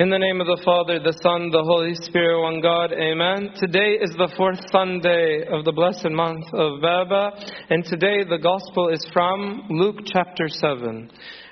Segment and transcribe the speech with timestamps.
[0.00, 3.50] In the name of the Father, the Son, the Holy Spirit, one God, Amen.
[3.54, 7.30] Today is the fourth Sunday of the blessed month of Baba,
[7.70, 11.08] and today the Gospel is from Luke chapter 7.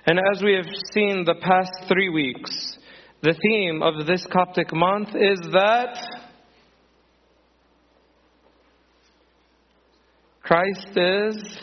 [0.06, 2.78] And as we have seen the past three weeks,
[3.22, 5.96] the theme of this Coptic month is that
[10.42, 11.58] Christ is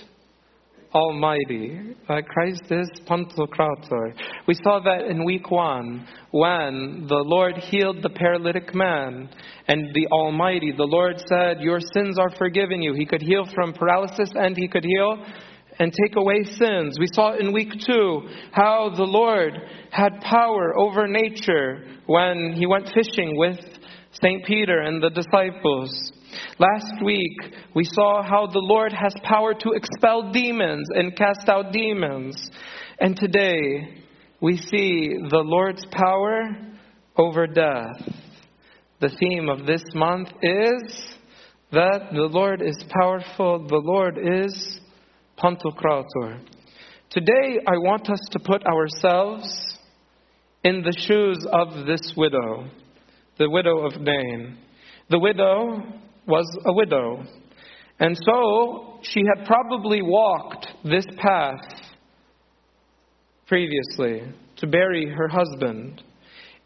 [0.93, 1.95] Almighty.
[2.07, 4.13] Christ is Pantokrator.
[4.47, 9.30] We saw that in week one when the Lord healed the paralytic man
[9.67, 12.94] and the Almighty, the Lord said, Your sins are forgiven you.
[12.94, 15.23] He could heal from paralysis and he could heal
[15.80, 16.97] and take away sins.
[16.99, 19.53] We saw in week two how the Lord
[19.91, 23.59] had power over nature when he went fishing with
[24.11, 24.44] St.
[24.45, 25.89] Peter and the disciples.
[26.59, 27.38] Last week,
[27.73, 32.49] we saw how the Lord has power to expel demons and cast out demons.
[32.99, 34.03] And today,
[34.41, 36.49] we see the Lord's power
[37.17, 38.02] over death.
[38.99, 41.16] The theme of this month is
[41.71, 44.80] that the Lord is powerful, the Lord is
[45.38, 46.41] Pantokrator.
[47.09, 49.77] Today, I want us to put ourselves
[50.64, 52.69] in the shoes of this widow,
[53.38, 54.58] the widow of Nain.
[55.09, 55.81] The widow
[56.28, 57.23] was a widow.
[58.00, 61.61] And so she had probably walked this path
[63.48, 64.22] previously
[64.58, 66.03] to bury her husband.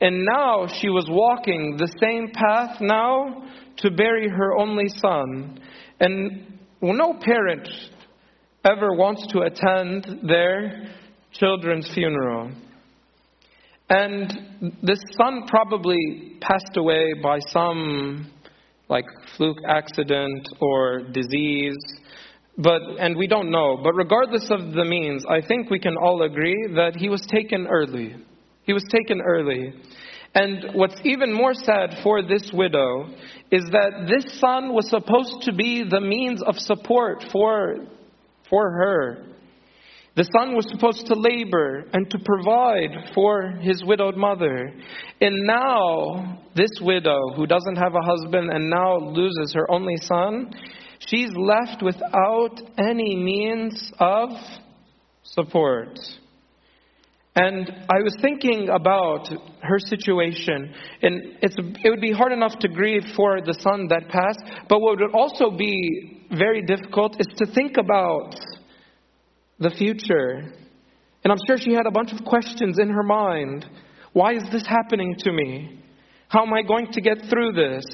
[0.01, 5.59] And now she was walking the same path now to bury her only son.
[5.99, 7.67] And no parent
[8.65, 10.93] ever wants to attend their
[11.31, 12.51] children's funeral.
[13.89, 18.31] And this son probably passed away by some
[18.93, 19.05] like
[19.35, 21.75] fluke accident or disease.
[22.57, 23.79] But, and we don't know.
[23.83, 27.65] But regardless of the means, I think we can all agree that he was taken
[27.65, 28.15] early.
[28.63, 29.73] He was taken early.
[30.35, 33.09] And what's even more sad for this widow
[33.51, 37.77] is that this son was supposed to be the means of support for,
[38.49, 39.25] for her.
[40.15, 44.71] The son was supposed to labor and to provide for his widowed mother.
[45.19, 50.53] And now, this widow who doesn't have a husband and now loses her only son,
[50.99, 54.29] she's left without any means of
[55.23, 55.97] support.
[57.35, 59.27] And I was thinking about
[59.63, 64.43] her situation, and it would be hard enough to grieve for the son that passed,
[64.69, 68.35] but what would also be very difficult is to think about
[69.59, 70.53] the future.
[71.23, 73.65] And I'm sure she had a bunch of questions in her mind.
[74.11, 75.79] Why is this happening to me?
[76.27, 77.85] How am I going to get through this?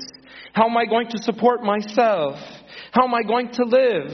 [0.53, 2.35] How am I going to support myself?
[2.91, 4.11] How am I going to live?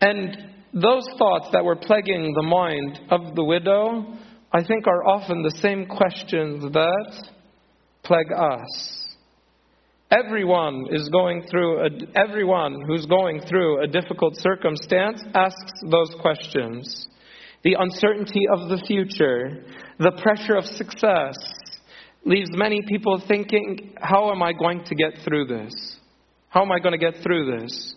[0.00, 0.36] And
[0.74, 4.18] those thoughts that were plaguing the mind of the widow,
[4.52, 7.28] I think, are often the same questions that
[8.02, 9.05] plague us.
[10.10, 17.08] Everyone is going through a, everyone who's going through a difficult circumstance asks those questions.
[17.64, 19.64] The uncertainty of the future,
[19.98, 21.34] the pressure of success
[22.24, 25.96] leaves many people thinking, how am I going to get through this?
[26.50, 27.96] How am I going to get through this?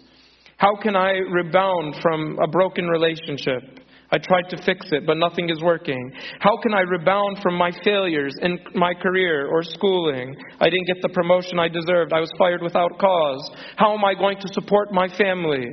[0.58, 3.81] How can I rebound from a broken relationship?
[4.12, 6.12] I tried to fix it, but nothing is working.
[6.40, 10.36] How can I rebound from my failures in my career or schooling?
[10.59, 12.12] I didn't get the promotion I deserved.
[12.12, 13.52] I was fired without cause.
[13.75, 15.64] How am I going to support my family?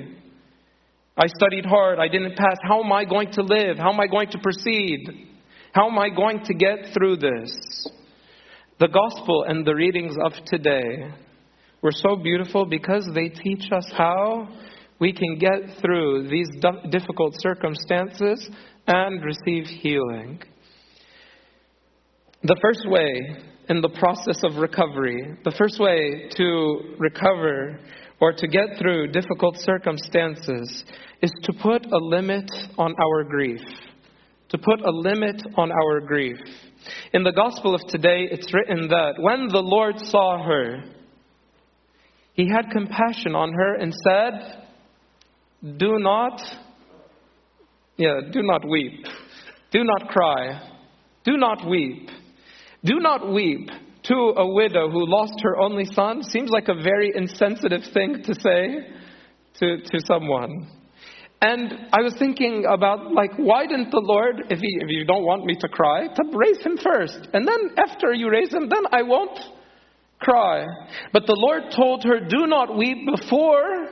[1.17, 1.99] I studied hard.
[1.99, 2.59] I didn't pass.
[2.63, 3.79] How am I going to live?
[3.79, 5.29] How am I going to proceed?
[5.73, 7.89] How am I going to get through this?
[8.79, 11.11] The gospel and the readings of today
[11.81, 14.49] were so beautiful because they teach us how
[14.99, 16.49] we can get through these
[16.91, 18.49] difficult circumstances
[18.87, 20.41] and receive healing.
[22.43, 27.81] The first way in the process of recovery, the first way to recover
[28.21, 30.85] or to get through difficult circumstances
[31.23, 33.61] is to put a limit on our grief.
[34.51, 36.39] To put a limit on our grief.
[37.13, 40.85] In the Gospel of today, it's written that when the Lord saw her,
[42.35, 44.66] he had compassion on her and said,
[45.63, 46.41] do not,
[47.97, 49.05] yeah, do not weep.
[49.71, 50.71] Do not cry.
[51.25, 52.09] Do not weep.
[52.85, 53.69] Do not weep
[54.05, 58.35] to a widow who lost her only son seems like a very insensitive thing to
[58.35, 58.87] say
[59.59, 60.69] to, to someone.
[61.41, 65.25] And I was thinking about, like, why didn't the Lord, if, he, if you don't
[65.25, 67.29] want me to cry, to raise him first?
[67.35, 69.39] And then after you raise him, then I won't
[70.19, 70.65] cry.
[71.13, 73.89] But the Lord told her, do not weep before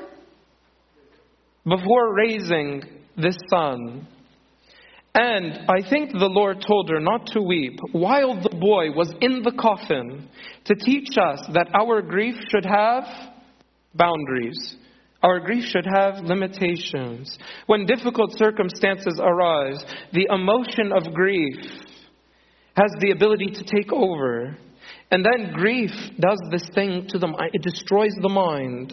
[1.67, 2.83] before raising
[3.17, 4.07] this son.
[5.15, 9.43] And I think the Lord told her not to weep while the boy was in
[9.43, 10.29] the coffin
[10.65, 13.05] to teach us that our grief should have
[13.95, 14.77] boundaries.
[15.23, 17.39] Our grief should have limitations.
[17.67, 19.83] When difficult circumstances arise,
[20.13, 21.65] the emotion of grief
[22.77, 24.59] has the ability to take over.
[25.13, 27.51] And then grief does this thing to the mind.
[27.53, 28.93] It destroys the mind.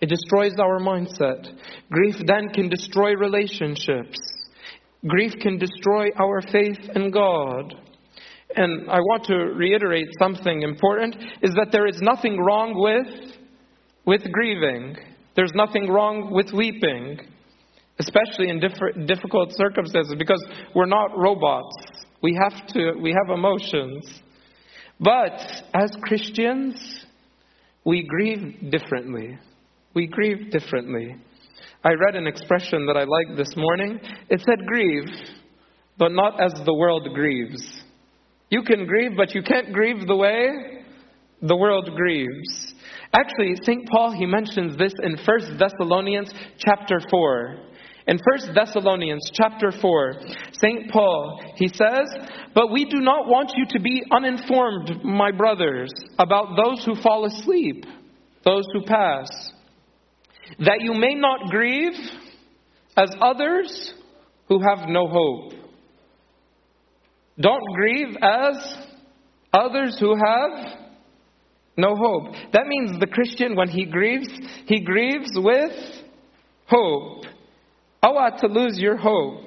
[0.00, 1.48] It destroys our mindset.
[1.90, 4.18] Grief then can destroy relationships.
[5.06, 7.74] Grief can destroy our faith in God.
[8.54, 13.34] And I want to reiterate something important is that there is nothing wrong with
[14.06, 14.96] with grieving.
[15.36, 17.20] There's nothing wrong with weeping,
[17.98, 18.58] especially in
[19.06, 20.42] difficult circumstances, because
[20.74, 21.76] we're not robots.
[22.22, 24.08] We have to, we have emotions.
[24.98, 25.38] But
[25.74, 27.04] as Christians,
[27.84, 29.38] we grieve differently.
[29.94, 31.16] We grieve differently.
[31.84, 34.00] I read an expression that I liked this morning.
[34.28, 35.08] It said, grieve,
[35.96, 37.82] but not as the world grieves.
[38.50, 40.84] You can grieve, but you can't grieve the way
[41.42, 42.74] the world grieves.
[43.12, 43.88] Actually, St.
[43.88, 47.56] Paul, he mentions this in 1 Thessalonians chapter 4.
[48.08, 50.14] In 1 Thessalonians chapter 4,
[50.52, 50.90] St.
[50.90, 52.08] Paul, he says,
[52.54, 57.26] But we do not want you to be uninformed, my brothers, about those who fall
[57.26, 57.84] asleep,
[58.44, 59.28] those who pass,
[60.60, 61.98] that you may not grieve
[62.96, 63.92] as others
[64.48, 65.52] who have no hope.
[67.40, 68.76] Don't grieve as
[69.52, 70.78] others who have
[71.76, 72.34] no hope.
[72.52, 74.28] That means the Christian, when he grieves,
[74.66, 75.72] he grieves with
[76.66, 77.24] hope.
[78.02, 79.44] Oh, Awa to lose your hope.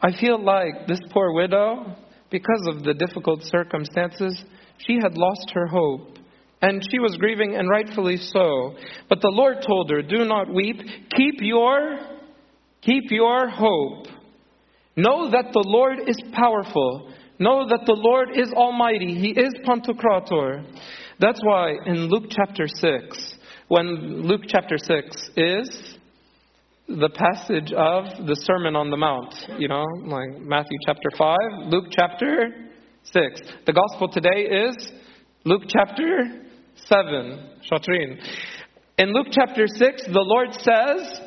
[0.00, 1.96] I feel like this poor widow,
[2.30, 4.42] because of the difficult circumstances,
[4.78, 6.15] she had lost her hope.
[6.62, 8.76] And she was grieving, and rightfully so.
[9.08, 10.76] But the Lord told her, Do not weep.
[11.14, 11.98] Keep your,
[12.80, 14.06] keep your hope.
[14.96, 17.12] Know that the Lord is powerful.
[17.38, 19.14] Know that the Lord is almighty.
[19.14, 20.64] He is Pantocrator.
[21.20, 23.34] That's why in Luke chapter 6,
[23.68, 25.96] when Luke chapter 6 is
[26.88, 31.36] the passage of the Sermon on the Mount, you know, like Matthew chapter 5,
[31.66, 32.70] Luke chapter
[33.02, 33.40] 6.
[33.66, 34.92] The gospel today is
[35.44, 36.45] Luke chapter
[36.88, 37.60] 7.
[37.70, 38.20] Shatrin.
[38.98, 41.20] In Luke chapter 6, the Lord says,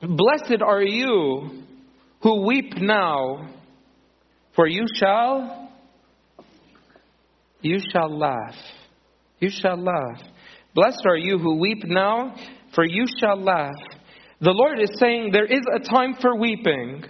[0.00, 1.64] Blessed are you
[2.22, 3.50] who weep now,
[4.54, 5.68] for you shall
[7.62, 8.56] you shall laugh
[9.40, 10.20] you shall laugh.
[10.74, 12.36] Blessed are you who weep now,
[12.74, 13.74] for you shall laugh.
[14.40, 17.04] The Lord is saying there is a time for weeping.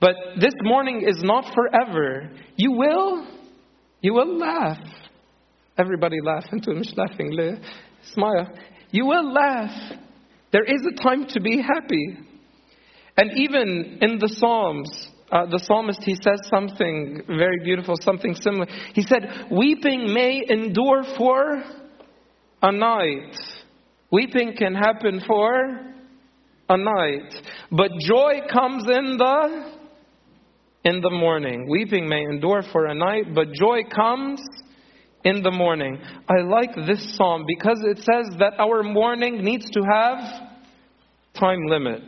[0.00, 2.30] But this morning is not forever.
[2.56, 3.26] You will,
[4.00, 4.78] you will laugh.
[5.78, 7.60] Everybody laugh into مش laughing.
[8.02, 8.48] Smile.
[8.90, 9.92] You will laugh.
[10.52, 12.18] There is a time to be happy.
[13.16, 18.66] And even in the Psalms, uh, the psalmist, he says something very beautiful, something similar.
[18.94, 21.62] He said, Weeping may endure for
[22.62, 23.36] a night.
[24.10, 25.92] Weeping can happen for
[26.68, 27.34] a night.
[27.70, 29.72] But joy comes in the
[30.84, 31.68] in the morning.
[31.68, 34.40] Weeping may endure for a night, but joy comes
[35.24, 35.98] in the morning.
[36.28, 40.18] I like this psalm because it says that our mourning needs to have
[41.38, 42.02] time limit.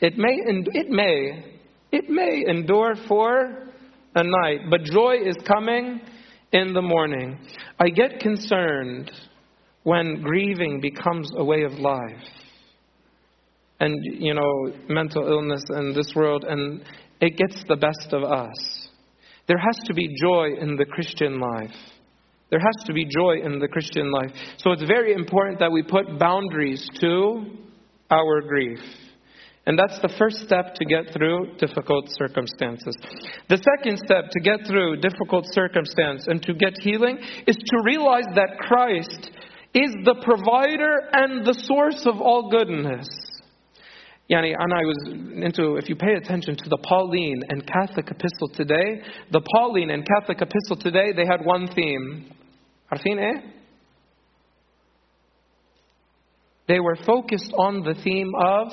[0.00, 1.52] It may, it may
[1.92, 3.68] it may endure for
[4.14, 6.00] a night, but joy is coming
[6.50, 7.38] in the morning.
[7.78, 9.10] I get concerned
[9.82, 12.24] when grieving becomes a way of life.
[13.78, 16.82] And, you know, mental illness in this world, and
[17.20, 18.88] it gets the best of us.
[19.46, 21.74] There has to be joy in the Christian life.
[22.52, 24.30] There has to be joy in the Christian life.
[24.58, 27.46] So it's very important that we put boundaries to
[28.10, 28.78] our grief.
[29.64, 32.94] And that's the first step to get through difficult circumstances.
[33.48, 38.26] The second step to get through difficult circumstance and to get healing is to realize
[38.34, 39.30] that Christ
[39.72, 43.08] is the provider and the source of all goodness.
[44.30, 44.96] Yani, and I was
[45.42, 50.06] into, if you pay attention to the Pauline and Catholic epistle today, the Pauline and
[50.06, 52.30] Catholic epistle today, they had one theme.
[52.98, 53.18] Fin.
[53.18, 53.40] ¿eh?
[56.68, 58.68] They were focused on the theme of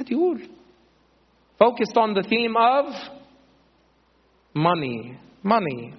[0.00, 0.48] Adiul.
[1.58, 2.84] Focused on the theme of
[4.54, 5.18] money.
[5.42, 5.94] Money.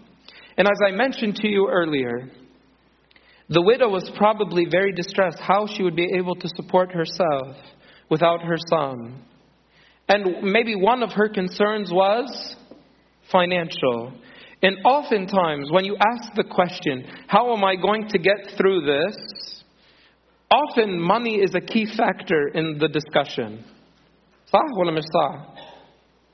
[0.58, 2.30] And as I mentioned to you earlier,
[3.50, 7.56] the widow was probably very distressed how she would be able to support herself
[8.10, 9.24] without her son.
[10.10, 12.56] And maybe one of her concerns was
[13.32, 14.14] financial.
[14.63, 19.53] and oftentimes when you ask the question how am i going to get through this
[20.53, 23.65] Often money is a key factor in the discussion.
[24.53, 25.47] صح ولا مش صح?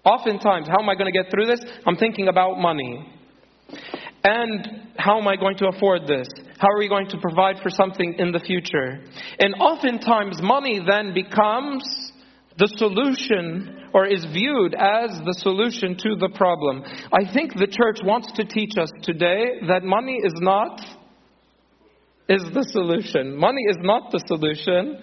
[0.04, 1.60] Oftentimes, how am I going to get through this?
[1.86, 3.06] I'm thinking about money.
[4.24, 6.26] And how am I going to afford this?
[6.58, 9.00] How are we going to provide for something in the future?
[9.38, 11.84] And oftentimes, money then becomes
[12.56, 16.83] the solution or is viewed as the solution to the problem.
[17.11, 20.79] I think the church wants to teach us today that money is not
[22.29, 23.37] is the solution.
[23.37, 25.01] Money is not the solution.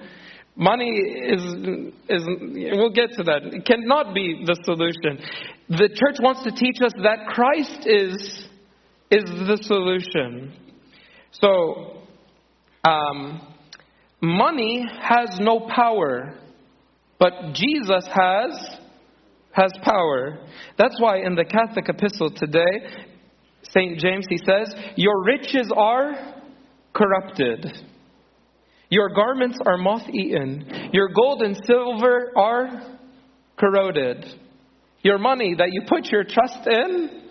[0.56, 1.42] Money is,
[2.09, 2.26] is,
[2.73, 3.42] we'll get to that.
[3.44, 5.25] It cannot be the solution.
[5.68, 8.47] The church wants to teach us that Christ is,
[9.11, 10.52] is the solution.
[11.32, 12.02] So,
[12.85, 13.54] um,
[14.20, 16.35] money has no power,
[17.18, 18.79] but Jesus has,
[19.52, 20.38] has power.
[20.78, 23.07] That's why in the Catholic epistle today,
[23.62, 23.99] St.
[23.99, 26.35] James, he says, Your riches are
[26.95, 27.66] corrupted.
[28.88, 30.90] Your garments are moth eaten.
[30.92, 32.99] Your gold and silver are
[33.59, 34.25] corroded.
[35.02, 37.23] Your money that you put your trust in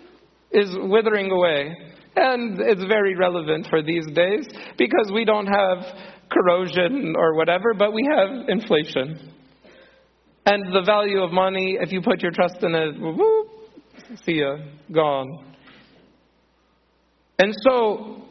[0.50, 1.76] is withering away.
[2.16, 4.46] And it's very relevant for these days
[4.76, 5.84] because we don't have
[6.30, 9.34] corrosion or whatever, but we have inflation.
[10.50, 13.48] And the value of money, if you put your trust in it, whoop,
[14.24, 14.56] see ya,
[14.92, 15.54] gone.
[17.38, 18.24] And so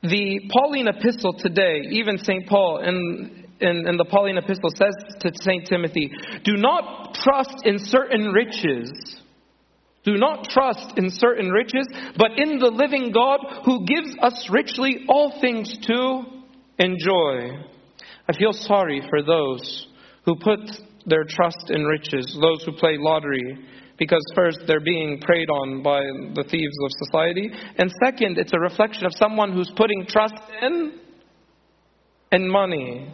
[0.00, 2.46] the Pauline epistle today, even St.
[2.46, 5.66] Paul in, in, in, the Pauline epistle says to St.
[5.66, 6.08] Timothy,
[6.44, 9.18] do not trust in certain riches.
[10.04, 15.04] Do not trust in certain riches, but in the living God who gives us richly
[15.08, 16.22] all things to
[16.78, 17.58] enjoy.
[18.28, 19.88] I feel sorry for those
[20.24, 20.60] who put
[21.06, 23.58] their trust in riches, those who play lottery,
[23.98, 26.00] because first, they're being preyed on by
[26.34, 27.50] the thieves of society.
[27.78, 31.00] And second, it's a reflection of someone who's putting trust in
[32.32, 33.12] in money.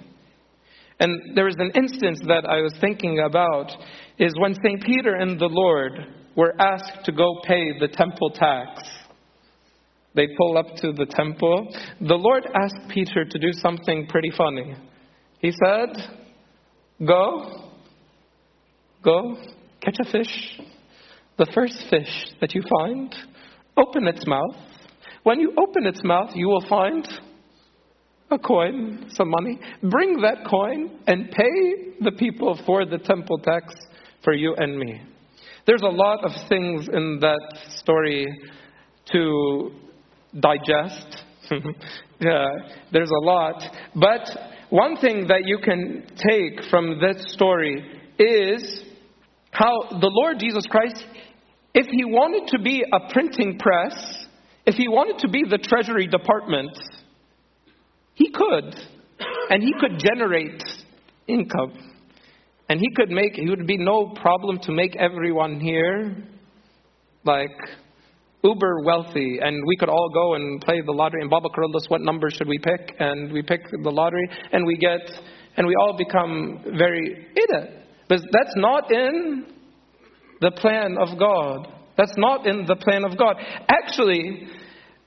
[0.98, 3.70] And there is an instance that I was thinking about
[4.18, 4.82] is when St.
[4.82, 5.92] Peter and the Lord
[6.36, 8.82] were asked to go pay the temple tax.
[10.14, 11.74] They pull up to the temple.
[12.00, 14.74] The Lord asked Peter to do something pretty funny.
[15.40, 16.18] He said,
[17.06, 17.71] Go,
[19.02, 19.36] go,
[19.80, 20.60] catch a fish.
[21.38, 23.14] The first fish that you find,
[23.76, 24.56] open its mouth.
[25.22, 27.06] When you open its mouth, you will find
[28.30, 29.58] a coin, some money.
[29.82, 33.74] Bring that coin and pay the people for the temple tax
[34.24, 35.02] for you and me.
[35.66, 38.26] There's a lot of things in that story
[39.12, 39.70] to
[40.40, 41.22] digest.
[42.20, 42.46] yeah,
[42.92, 43.62] there's a lot.
[43.94, 44.28] But
[44.70, 47.84] one thing that you can take from this story
[48.18, 48.82] is
[49.52, 51.04] how the Lord Jesus Christ,
[51.74, 54.26] if he wanted to be a printing press,
[54.66, 56.76] if he wanted to be the Treasury Department,
[58.14, 58.74] he could.
[59.50, 60.62] And he could generate
[61.28, 61.72] income.
[62.68, 66.16] And he could make, it would be no problem to make everyone here
[67.24, 67.50] like
[68.42, 69.38] uber wealthy.
[69.42, 71.20] And we could all go and play the lottery.
[71.20, 72.96] And Baba us what number should we pick.
[72.98, 74.28] And we pick the lottery.
[74.52, 75.00] And we get,
[75.58, 77.26] and we all become very.
[78.12, 79.46] But that's not in
[80.42, 81.66] the plan of God.
[81.96, 83.36] That's not in the plan of God.
[83.70, 84.48] Actually,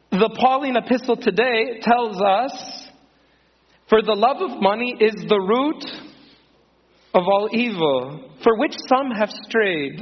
[0.10, 2.88] the Pauline epistle today tells us
[3.90, 5.86] for the love of money is the root
[7.14, 10.02] of all evil, for which some have strayed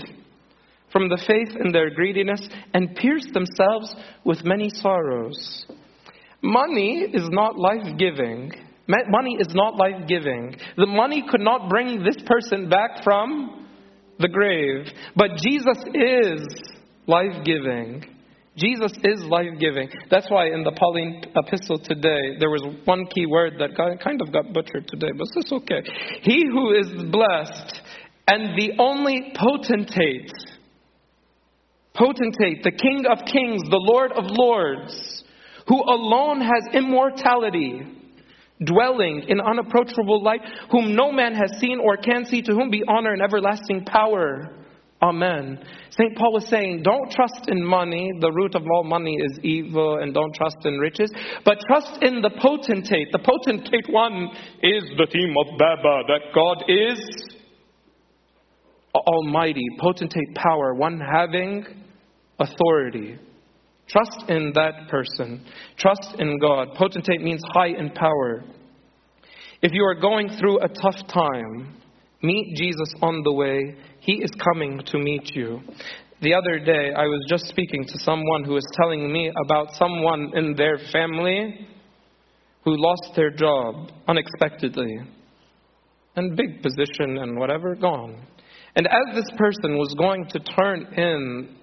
[0.93, 3.93] from the faith in their greediness and pierced themselves
[4.23, 5.65] with many sorrows.
[6.41, 8.53] Money is not life giving.
[8.87, 10.55] Money is not life giving.
[10.75, 13.67] The money could not bring this person back from
[14.19, 14.87] the grave.
[15.15, 16.41] But Jesus is
[17.07, 18.03] life giving.
[18.55, 19.89] Jesus is life giving.
[20.11, 24.31] That's why in the Pauline epistle today, there was one key word that kind of
[24.31, 25.81] got butchered today, but it's okay.
[26.21, 27.81] He who is blessed
[28.27, 30.31] and the only potentate,
[31.95, 35.23] potentate, the King of kings, the Lord of lords,
[35.67, 37.81] who alone has immortality
[38.65, 40.41] dwelling in unapproachable light,
[40.71, 44.49] whom no man has seen or can see, to whom be honor and everlasting power.
[45.01, 45.59] Amen.
[45.89, 46.15] St.
[46.15, 48.09] Paul was saying, don't trust in money.
[48.21, 51.11] The root of all money is evil, and don't trust in riches.
[51.43, 53.11] But trust in the potentate.
[53.11, 54.29] The potentate one
[54.61, 56.99] is the theme of Baba, that God is
[58.95, 61.65] almighty, potentate power, one having
[62.39, 63.17] authority.
[63.87, 65.45] Trust in that person.
[65.77, 66.69] Trust in God.
[66.75, 68.43] Potentate means high in power.
[69.61, 71.75] If you are going through a tough time,
[72.21, 73.75] meet Jesus on the way.
[73.99, 75.61] He is coming to meet you.
[76.21, 80.31] The other day, I was just speaking to someone who was telling me about someone
[80.35, 81.67] in their family
[82.63, 84.99] who lost their job unexpectedly
[86.15, 88.25] and big position and whatever gone.
[88.75, 91.55] And as this person was going to turn in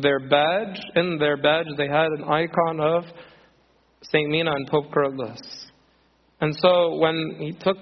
[0.00, 3.04] their badge, in their badge they had an icon of
[4.02, 5.40] Saint Mina and Pope Kyrillos.
[6.40, 7.78] And so when he took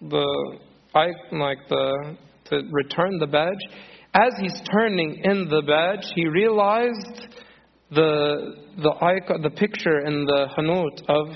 [0.00, 0.58] the
[0.94, 3.58] like the to return the badge,
[4.14, 7.28] as he's turning in the badge, he realized
[7.90, 11.28] the the icon, the picture in the hanut of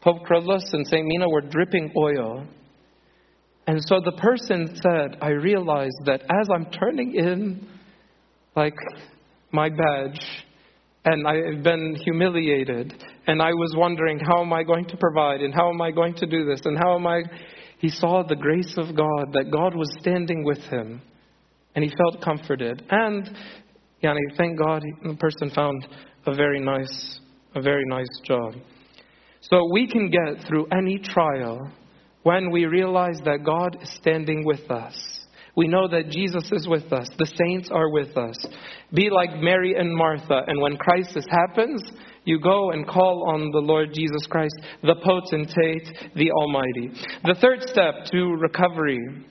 [0.00, 2.46] Pope Kyrillos and Saint Mina were dripping oil.
[3.66, 7.68] And so the person said, I realized that as I'm turning in,
[8.56, 8.74] like
[9.52, 10.20] my badge,
[11.04, 12.92] and I've been humiliated,
[13.26, 16.14] and I was wondering, how am I going to provide, and how am I going
[16.14, 17.22] to do this, and how am I.
[17.78, 21.00] He saw the grace of God, that God was standing with him,
[21.74, 22.82] and he felt comforted.
[22.90, 23.30] And,
[24.02, 25.86] yani, thank God, the person found
[26.26, 27.20] a very nice,
[27.54, 28.54] a very nice job.
[29.40, 31.70] So we can get through any trial
[32.24, 35.17] when we realize that God is standing with us.
[35.58, 37.08] We know that Jesus is with us.
[37.18, 38.36] The saints are with us.
[38.94, 41.82] Be like Mary and Martha, and when crisis happens,
[42.24, 46.92] you go and call on the Lord Jesus Christ, the potentate, the Almighty.
[47.24, 49.26] The third step to recovery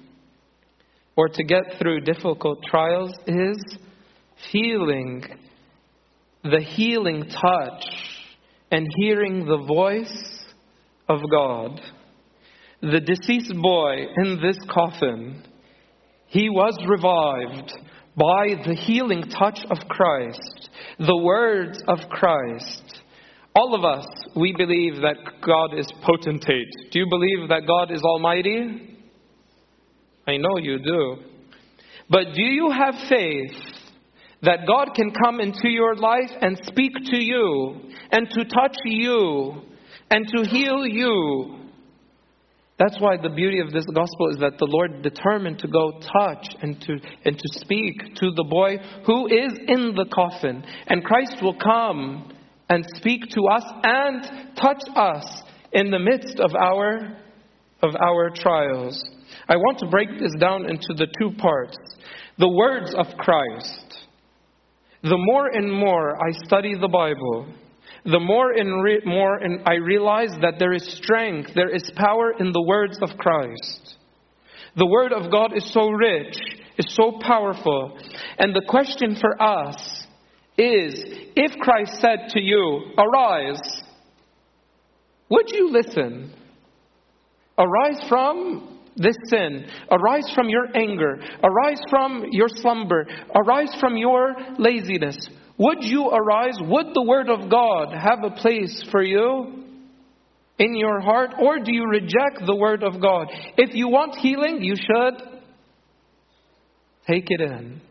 [1.16, 3.78] or to get through difficult trials is
[4.52, 5.24] feeling
[6.44, 7.86] the healing touch
[8.70, 10.44] and hearing the voice
[11.08, 11.80] of God.
[12.82, 15.42] The deceased boy in this coffin,
[16.28, 17.72] he was revived
[18.16, 20.70] by the healing touch of Christ,
[21.00, 23.02] the words of Christ.
[23.56, 24.06] All of us,
[24.36, 26.92] we believe that God is potentate.
[26.92, 28.98] Do you believe that God is almighty?
[30.28, 31.18] I know you do.
[32.10, 33.78] But do you have faith
[34.42, 37.76] that God can come into your life and speak to you
[38.12, 39.62] and to touch you
[40.10, 41.67] and to heal you.
[42.80, 46.48] That's why the beauty of this gospel is that the Lord determined to go touch
[46.62, 46.94] and to,
[47.26, 50.64] and to speak to the boy who is in the coffin.
[50.86, 52.32] And Christ will come
[52.70, 55.42] and speak to us and touch us
[55.74, 57.18] in the midst of our,
[57.82, 59.04] of our trials.
[59.50, 61.78] I want to break this down into the two parts.
[62.38, 63.88] The words of Christ
[65.04, 67.48] the more and more I study the Bible,
[68.06, 72.52] the more re- more and I realize that there is strength, there is power in
[72.52, 73.96] the words of Christ.
[74.76, 76.38] The Word of God is so rich,
[76.78, 77.98] is so powerful.
[78.38, 80.06] And the question for us
[80.58, 81.04] is
[81.36, 83.82] if Christ said to you, Arise,
[85.30, 86.34] would you listen?
[87.58, 89.68] Arise from this sin.
[89.92, 91.20] Arise from your anger.
[91.44, 93.08] Arise from your slumber.
[93.36, 95.18] Arise from your laziness.
[95.60, 96.58] Would you arise?
[96.60, 99.64] Would the Word of God have a place for you
[100.60, 101.32] in your heart?
[101.42, 103.28] Or do you reject the Word of God?
[103.58, 105.22] If you want healing, you should
[107.08, 107.82] take it in.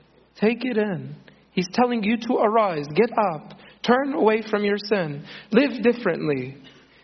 [0.40, 1.16] Take it in.
[1.50, 6.58] He's telling you to arise, get up, turn away from your sin, live differently.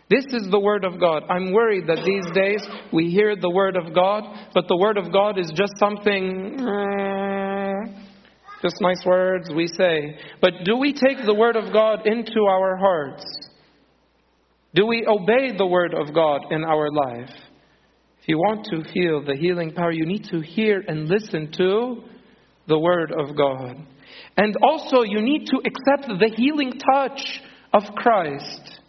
[0.09, 1.23] This is the Word of God.
[1.29, 4.23] I'm worried that these days we hear the Word of God,
[4.53, 6.55] but the Word of God is just something,
[8.63, 10.17] just nice words we say.
[10.41, 13.23] But do we take the Word of God into our hearts?
[14.73, 17.29] Do we obey the Word of God in our life?
[18.21, 22.03] If you want to feel the healing power, you need to hear and listen to
[22.67, 23.85] the Word of God.
[24.37, 27.41] And also, you need to accept the healing touch
[27.73, 28.79] of Christ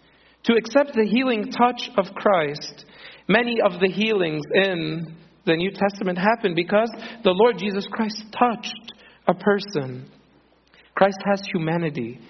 [0.44, 2.84] to accept the healing touch of Christ.
[3.28, 6.90] Many of the healings in the New Testament happened because
[7.22, 8.93] the Lord Jesus Christ touched
[9.26, 10.10] a person.
[10.94, 12.20] Christ has humanity.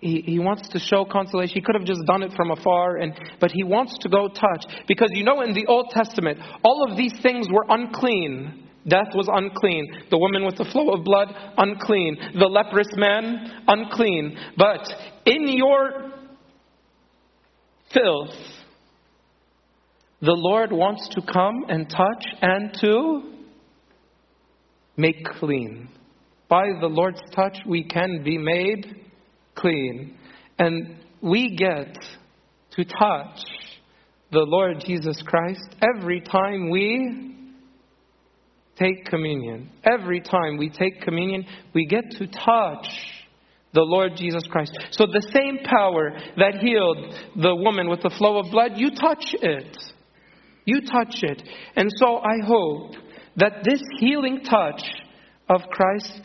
[0.00, 1.54] He, he wants to show consolation.
[1.54, 4.64] He could have just done it from afar, and, but he wants to go touch.
[4.86, 8.68] Because you know, in the Old Testament, all of these things were unclean.
[8.86, 10.04] Death was unclean.
[10.10, 12.18] The woman with the flow of blood, unclean.
[12.38, 14.38] The leprous man, unclean.
[14.56, 14.86] But
[15.24, 16.12] in your
[17.92, 18.36] filth,
[20.20, 23.32] the Lord wants to come and touch and to
[24.96, 25.88] make clean.
[26.48, 28.94] By the Lord's touch, we can be made
[29.54, 30.16] clean.
[30.58, 31.96] And we get
[32.72, 33.40] to touch
[34.30, 37.34] the Lord Jesus Christ every time we
[38.78, 39.70] take communion.
[39.84, 42.88] Every time we take communion, we get to touch
[43.72, 44.76] the Lord Jesus Christ.
[44.92, 49.34] So the same power that healed the woman with the flow of blood, you touch
[49.34, 49.76] it.
[50.64, 51.42] You touch it.
[51.76, 52.94] And so I hope
[53.36, 54.82] that this healing touch
[55.48, 56.20] of Christ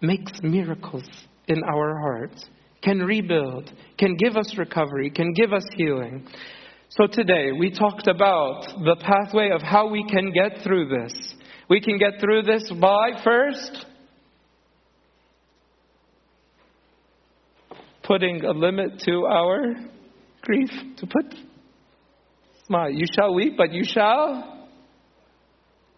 [0.00, 1.08] makes miracles
[1.48, 2.44] in our hearts,
[2.82, 6.26] can rebuild, can give us recovery, can give us healing.
[6.90, 11.12] So today we talked about the pathway of how we can get through this.
[11.68, 13.86] We can get through this by first
[18.02, 19.74] putting a limit to our
[20.42, 20.70] grief.
[20.96, 21.32] To put
[22.66, 22.90] smile.
[22.90, 24.66] You shall weep, but you shall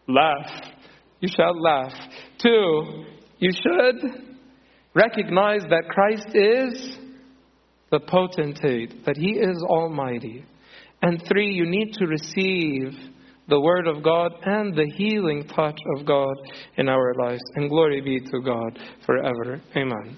[0.08, 0.50] laugh.
[1.20, 1.92] You shall laugh.
[2.42, 3.04] Two,
[3.38, 4.10] you should
[4.94, 6.98] recognize that Christ is
[7.90, 10.44] the potentate, that He is almighty.
[11.02, 12.92] And three, you need to receive
[13.48, 16.34] the Word of God and the healing touch of God
[16.76, 17.42] in our lives.
[17.54, 19.60] And glory be to God forever.
[19.76, 20.16] Amen.